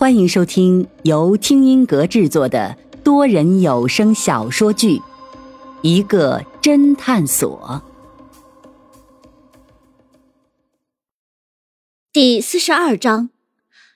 [0.00, 4.96] 欢迎收听由听音阁制作的多人有声小说剧
[5.82, 7.82] 《一个侦探所》
[12.14, 13.28] 第四十二章：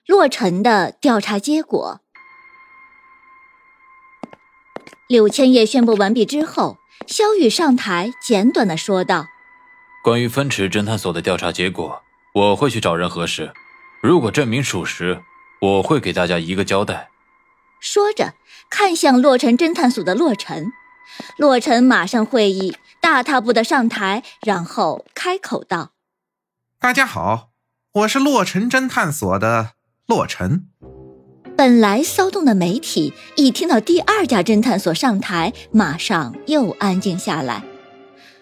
[0.07, 2.03] 洛尘的调查结果。
[5.09, 6.77] 柳千叶宣布完毕之后，
[7.07, 9.29] 萧雨上台，简短的说道
[10.05, 12.03] ：“关于分池侦探所的调查结果，
[12.35, 13.55] 我会去找人核实，
[14.03, 15.23] 如果证明属实。”
[15.65, 17.09] 我会给大家一个交代。
[17.81, 18.35] 说着，
[18.69, 20.67] 看向洛尘侦探所的洛尘，
[21.39, 25.93] 洛尘马上会意，大踏步的上台，然后开口道
[26.79, 27.49] ：“大家好，
[27.93, 29.71] 我是洛尘侦探所的
[30.07, 30.67] 洛尘。”
[31.57, 37.63] 本来骚动的媒体一听到第二家侦探所上台，马上又安静下来。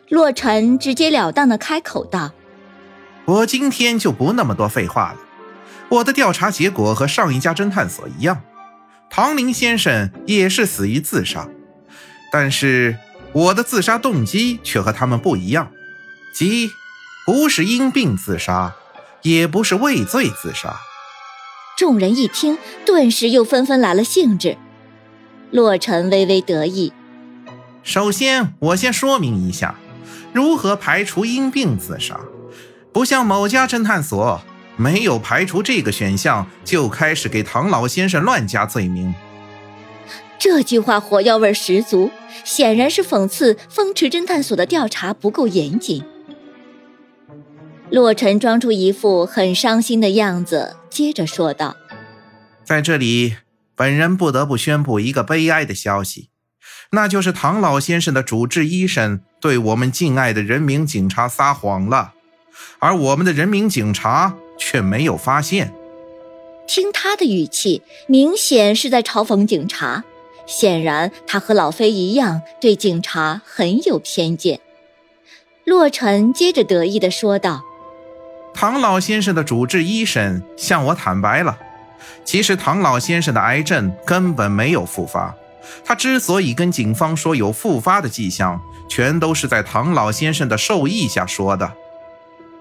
[0.08, 2.32] 洛尘直截了当的开口道
[3.27, 5.18] ：“我今天就不那么多废话了。”
[5.92, 8.41] 我的调查结果和上一家侦探所一样，
[9.10, 11.47] 唐林先生也是死于自杀，
[12.33, 12.97] 但是
[13.33, 15.70] 我的自杀动机却和他们不一样，
[16.34, 16.70] 即
[17.27, 18.75] 不是因病自杀，
[19.20, 20.77] 也不是畏罪自杀。
[21.77, 24.56] 众人一听，顿时又纷纷来了兴致。
[25.50, 26.94] 洛尘微微得意。
[27.83, 29.75] 首先，我先说明一下，
[30.33, 32.19] 如何排除因病自杀，
[32.94, 34.41] 不像某家侦探所。
[34.77, 39.15] 没有排除这个选项，就开始给唐老先生乱加罪名。
[40.39, 42.11] 这句话火药味十足，
[42.42, 46.03] 显然是讽刺风池侦探所的调查不够严谨。
[47.91, 51.77] 洛尘装出一副很伤心的样子，接着说道
[52.65, 53.37] ：“在这里，
[53.77, 56.31] 本人不得不宣布一个悲哀的消息，
[56.91, 62.15] 那就是唐老先生的主治医生对我们敬爱的人民警察撒谎了，
[62.81, 65.72] 而我们的人民警察。”却没有发现。
[66.66, 70.04] 听他的语气，明显是在嘲讽警察。
[70.46, 74.60] 显然，他和老飞一样，对警察很有偏见。
[75.64, 77.62] 洛尘接着得意地说道
[78.54, 81.58] ：“唐老先生的主治医生向我坦白了，
[82.25, 85.34] 其实唐老先生的癌症根本没有复发。
[85.84, 91.72] 他之所以跟警方说有复发的迹象，全都是在唐老先生的授意下说的。”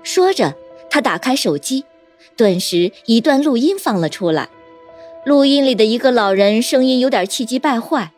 [0.03, 0.53] 说着，
[0.89, 1.85] 他打开手机。
[2.41, 4.49] 顿时，一段录音放了出来。
[5.25, 8.13] 录音里的一个老人声音有点气急败坏：“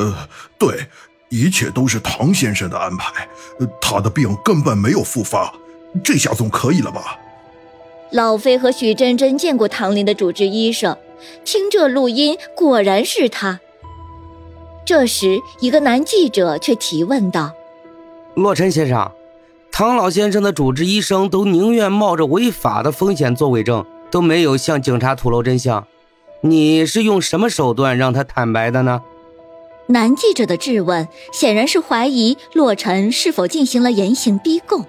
[0.00, 0.26] 呃，
[0.56, 0.86] 对，
[1.28, 3.28] 一切都是唐先生的安排。
[3.78, 5.52] 他的病根本没有复发，
[6.02, 7.18] 这下总可以了吧？”
[8.12, 10.96] 老飞和许真真见过唐林的主治医生，
[11.44, 13.60] 听这录音，果然是他。
[14.86, 17.52] 这时，一个男记者却提问道
[18.34, 19.12] ：“洛尘先生。”
[19.78, 25.86] 唐老先生的主治医生都宁愿冒着违法的风险做伪证，都没有向警察吐露真相。
[26.40, 29.02] 你是用什么手段让他坦白的呢？
[29.88, 34.82] 男记者的质问显然是怀疑洛尘是否进行了严刑逼供。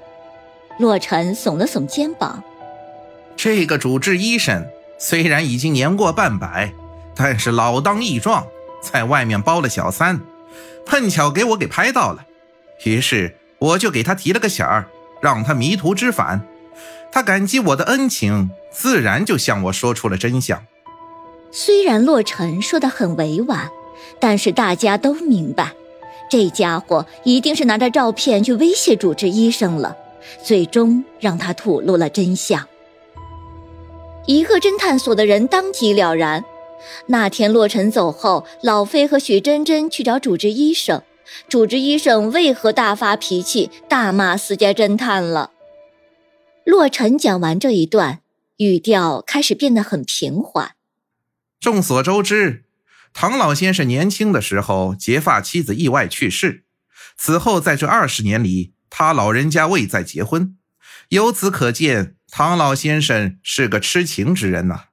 [0.79, 2.41] 洛尘耸了耸肩膀
[3.35, 4.65] ：“这个主治医生
[4.97, 6.71] 虽然已经年过半百，
[7.13, 8.47] 但是老当益壮，
[8.79, 10.21] 在外面包了小三，
[10.85, 12.25] 碰巧给我给拍到了，
[12.85, 14.88] 于是。”我就给他提了个醒儿，
[15.22, 16.41] 让他迷途知返。
[17.12, 20.63] 他感激我的恩情，自然就向我说出了真相。
[21.51, 23.69] 虽然洛尘说的很委婉，
[24.19, 25.72] 但是大家都明白，
[26.29, 29.95] 这家伙一定是拿着照片去威胁主治医生了，
[30.44, 32.68] 最终让他吐露了真相。
[34.25, 36.44] 一个侦探所的人当即了然。
[37.07, 41.01] 那天洛尘走后，老飞和许真真去找主治医生。
[41.47, 45.51] 主治医生为何大发脾气，大骂私家侦探了？
[46.63, 48.21] 洛尘讲完这一段，
[48.57, 50.71] 语调开始变得很平缓。
[51.59, 52.65] 众所周知，
[53.13, 56.63] 唐老先生年轻的时候结发妻子意外去世，
[57.17, 60.55] 此后在这二十年里，他老人家未再结婚。
[61.09, 64.85] 由此可见，唐老先生是个痴情之人呐。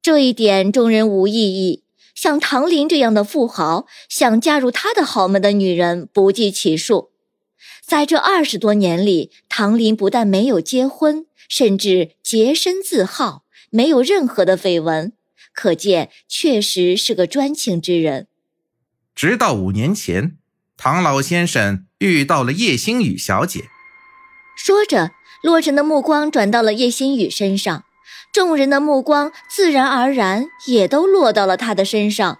[0.00, 1.82] 这一点，众人无异议。
[2.16, 7.10] 像唐林这样的富豪，想嫁入他的豪门的女人不计其数。
[7.84, 15.12] 在这二十多年里，唐林不但没有结婚，甚至洁身自好，没有任何的绯闻，
[15.52, 18.26] 可见确实是个专情之人。
[19.14, 20.38] 直到五年前，
[20.76, 23.66] 唐老先生遇到了叶星宇小姐。
[24.56, 27.84] 说着，洛尘的目光转到了叶星宇身上。
[28.36, 32.38] 众人的目光自然而然也都落到了他的身上。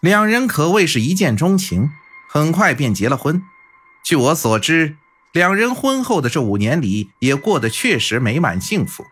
[0.00, 1.88] 两人可谓是一见钟情，
[2.28, 3.42] 很快便结了婚。
[4.04, 4.98] 据我所知，
[5.32, 9.06] 两人婚后的这五年里也过得确实美满幸福。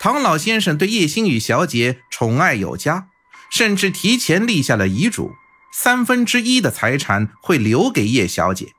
[0.00, 3.08] 唐老先生对叶星宇小姐宠爱有加，
[3.50, 5.32] 甚至提前立下了遗嘱，
[5.70, 8.72] 三分之一的财产会留给叶小姐。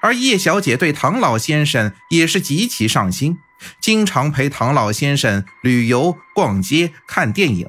[0.00, 3.38] 而叶小姐对唐老先生也是极其上心，
[3.80, 7.68] 经常陪唐老先生旅游、逛街、看电影。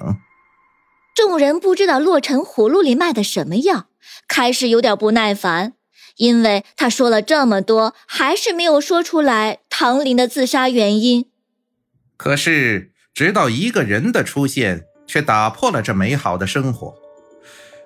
[1.15, 3.85] 众人不知道洛尘葫芦里卖的什么药，
[4.27, 5.73] 开始有点不耐烦，
[6.17, 11.25] 因为他说了这么多，还是没有说出来唐林的自杀原因。
[12.17, 16.95] 可是，直到一个人的出现，却打破了这美好的生活。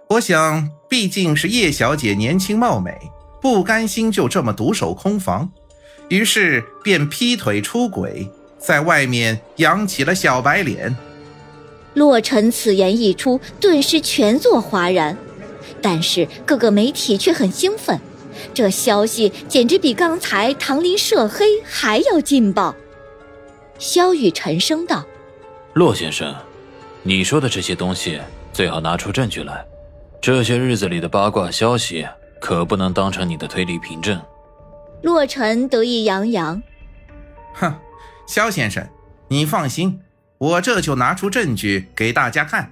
[0.09, 2.97] 我想，毕竟是叶小姐年轻貌美，
[3.39, 5.51] 不甘心就这么独守空房，
[6.09, 8.27] 于是便劈腿出轨，
[8.57, 10.95] 在外面养起了小白脸。
[11.93, 15.17] 洛尘此言一出，顿时全座哗然，
[15.81, 17.99] 但是各个媒体却很兴奋，
[18.53, 22.75] 这消息简直比刚才唐林涉黑还要劲爆。
[23.77, 25.05] 萧雨沉声道
[25.73, 26.35] ：“洛先生，
[27.01, 28.19] 你说的这些东西
[28.51, 29.65] 最好拿出证据来，
[30.21, 32.05] 这些日子里的八卦消息
[32.41, 34.19] 可不能当成你的推理凭证。”
[35.01, 36.61] 洛尘得意洋洋
[37.55, 37.73] ：“哼，
[38.27, 38.87] 肖先生，
[39.27, 39.99] 你放心。”
[40.39, 42.71] 我这就拿出证据给大家看。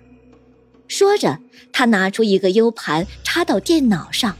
[0.88, 1.40] 说着，
[1.74, 4.38] 他拿出一个 U 盘插到电脑上，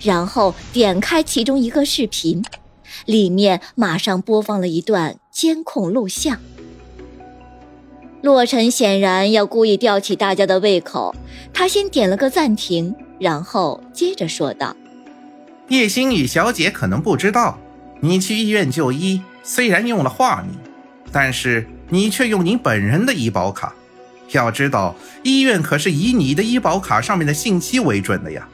[0.00, 2.44] 然后点开其中一个视频，
[3.04, 6.38] 里面马上播放了一段监控录像。
[8.22, 11.12] 洛尘显然要故意吊起大家的胃口，
[11.52, 14.76] 他先点了个暂停，然后接着说道
[15.68, 17.58] ：“叶星宇小姐可能不知道，
[18.00, 20.58] 你去医院就医虽然用了化名，
[21.12, 23.72] 但是……”你却用你本人的医保卡，
[24.32, 28.46] 要知道医院可是以你的医保卡上面的信息为准的呀。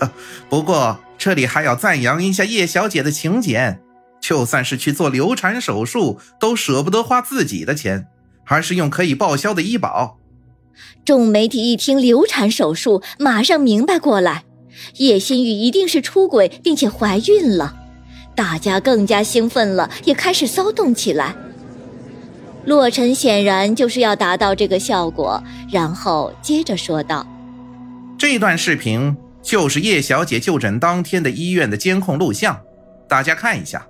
[0.00, 0.10] 呵，
[0.50, 3.78] 不过这里还要赞扬一下叶小姐的勤俭，
[4.20, 8.08] 就算是去做流产手术，都舍不得花自己的钱，
[8.46, 10.18] 而是用可以报销的医保。
[11.04, 14.42] 众媒体一听流产手术，马上明白过来，
[14.96, 17.74] 叶心雨一定是出轨并且怀孕了，
[18.34, 21.34] 大家更加兴奋了，也开始骚动起来。
[22.64, 27.26] 洛尘显然就是要达到这个效果，然后接着说道
[28.16, 32.60] ：“这段视频就是叶小姐就诊当天的医院的监控录像，
[33.08, 33.86] 大家看一下。”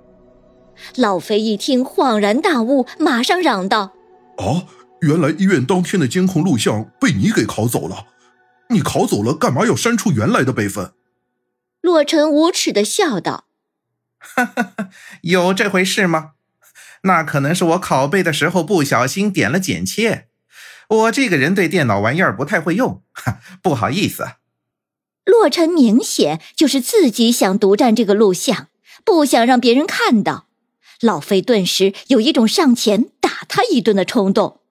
[0.97, 3.93] 老飞一听恍然大悟，马上嚷道
[4.41, 4.65] ：“啊，
[5.01, 8.07] 原来医院当天的监控录像被你给拷走了！
[8.73, 10.93] 你考走了，干嘛要删除原来的备份？”
[11.81, 13.45] 洛尘无耻的笑道
[14.17, 14.89] ：“哈哈哈，
[15.21, 16.31] 有这回事吗？”
[17.05, 20.29] 那可能是我拷贝的时候不小心点了剪切，
[20.87, 23.03] 我这个人对电脑玩意儿不太会用，
[23.61, 24.25] 不好意思。
[25.25, 28.67] 洛尘明显就是自己想独占这个录像，
[29.03, 30.47] 不想让别人看到。
[31.01, 34.61] 老飞顿时有一种上前打他一顿的冲动。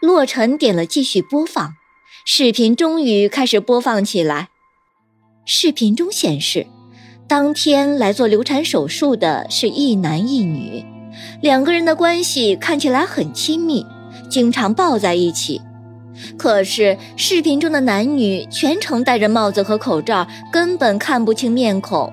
[0.00, 1.74] 洛尘点了继续播放，
[2.26, 4.48] 视频终于开始播放起来。
[5.44, 6.66] 视频中显示，
[7.28, 10.82] 当天来做流产手术的是一男一女。
[11.42, 13.84] 两个人的关系看起来很亲密，
[14.30, 15.60] 经常抱在一起。
[16.38, 22.10] 可是视频中的男女全程戴着帽子和口罩，根本看不清面孔。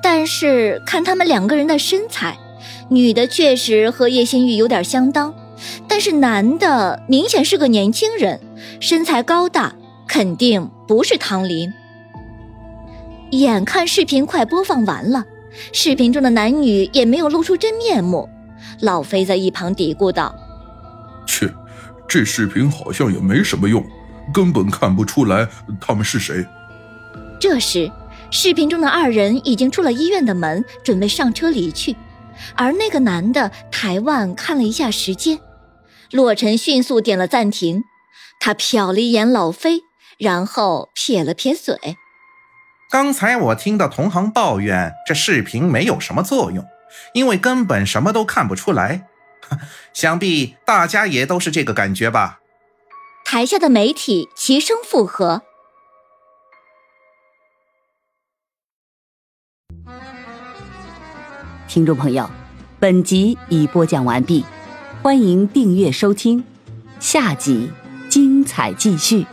[0.00, 2.38] 但是看他们两个人的身材，
[2.90, 5.34] 女的确实和叶心玉有点相当，
[5.88, 8.38] 但是男的明显是个年轻人，
[8.80, 9.74] 身材高大，
[10.06, 11.72] 肯定不是唐林。
[13.30, 15.24] 眼看视频快播放完了。
[15.72, 18.28] 视频中的男女也没有露出真面目，
[18.80, 20.34] 老飞在一旁嘀咕道
[21.26, 21.52] ：“切，
[22.08, 23.84] 这视频好像也没什么用，
[24.32, 25.46] 根本看不出来
[25.78, 26.46] 他们是谁。”
[27.38, 27.90] 这时，
[28.30, 31.94] 视频中的二人已经出了医院的门，准备上车离去，
[32.54, 35.38] 而那个男的抬腕看了一下时间，
[36.12, 37.84] 洛尘迅速点了暂停，
[38.44, 39.84] 他瞟了一眼老飞，
[40.18, 41.96] 然后撇了撇嘴。
[42.90, 46.66] 刚才我听到同行抱怨这视频没有什么作用，
[47.14, 49.06] 因为根本什么都看不出来。
[49.92, 52.40] 想必大家也都是这个感觉吧？
[53.24, 55.42] 台下的媒体齐声附和。
[61.68, 62.28] 听众朋友，
[62.80, 64.44] 本集已播讲完毕，
[65.00, 66.44] 欢迎订阅收听，
[66.98, 67.70] 下集
[68.42, 69.24] 精彩继续。